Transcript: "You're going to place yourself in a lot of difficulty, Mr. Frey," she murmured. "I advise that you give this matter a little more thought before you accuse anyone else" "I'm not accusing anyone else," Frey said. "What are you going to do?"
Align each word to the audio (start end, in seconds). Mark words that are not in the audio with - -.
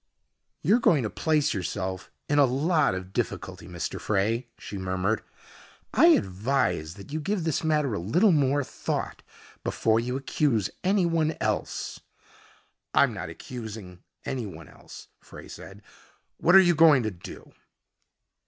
"You're 0.63 0.79
going 0.79 1.03
to 1.03 1.11
place 1.11 1.53
yourself 1.53 2.09
in 2.27 2.39
a 2.39 2.45
lot 2.45 2.95
of 2.95 3.13
difficulty, 3.13 3.67
Mr. 3.67 4.01
Frey," 4.01 4.47
she 4.57 4.79
murmured. 4.79 5.21
"I 5.93 6.07
advise 6.07 6.95
that 6.95 7.11
you 7.13 7.19
give 7.19 7.43
this 7.43 7.63
matter 7.63 7.93
a 7.93 7.99
little 7.99 8.31
more 8.31 8.63
thought 8.63 9.21
before 9.63 9.99
you 9.99 10.17
accuse 10.17 10.71
anyone 10.83 11.37
else" 11.39 11.99
"I'm 12.95 13.13
not 13.13 13.29
accusing 13.29 14.01
anyone 14.25 14.67
else," 14.67 15.07
Frey 15.19 15.47
said. 15.47 15.83
"What 16.37 16.55
are 16.55 16.59
you 16.61 16.73
going 16.73 17.03
to 17.03 17.11
do?" 17.11 17.53